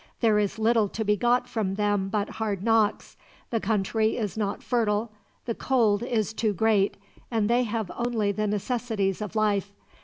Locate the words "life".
9.35-9.71